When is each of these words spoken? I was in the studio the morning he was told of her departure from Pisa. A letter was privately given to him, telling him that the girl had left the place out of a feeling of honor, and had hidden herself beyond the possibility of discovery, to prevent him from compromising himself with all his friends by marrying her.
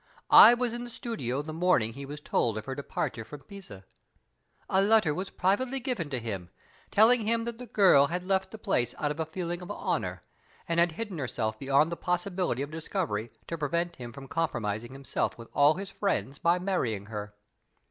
I 0.31 0.55
was 0.55 0.73
in 0.73 0.83
the 0.83 0.89
studio 0.89 1.43
the 1.43 1.53
morning 1.53 1.93
he 1.93 2.07
was 2.07 2.19
told 2.19 2.57
of 2.57 2.65
her 2.65 2.73
departure 2.73 3.23
from 3.23 3.41
Pisa. 3.41 3.85
A 4.67 4.81
letter 4.81 5.13
was 5.13 5.29
privately 5.29 5.79
given 5.79 6.09
to 6.09 6.17
him, 6.17 6.49
telling 6.89 7.27
him 7.27 7.45
that 7.45 7.59
the 7.59 7.67
girl 7.67 8.07
had 8.07 8.25
left 8.27 8.49
the 8.49 8.57
place 8.57 8.95
out 8.97 9.11
of 9.11 9.19
a 9.19 9.27
feeling 9.27 9.61
of 9.61 9.69
honor, 9.69 10.23
and 10.67 10.79
had 10.79 10.93
hidden 10.93 11.19
herself 11.19 11.59
beyond 11.59 11.91
the 11.91 11.97
possibility 11.97 12.63
of 12.63 12.71
discovery, 12.71 13.31
to 13.45 13.59
prevent 13.59 13.97
him 13.97 14.11
from 14.11 14.27
compromising 14.27 14.93
himself 14.93 15.37
with 15.37 15.49
all 15.53 15.75
his 15.75 15.91
friends 15.91 16.39
by 16.39 16.57
marrying 16.57 17.05
her. 17.05 17.35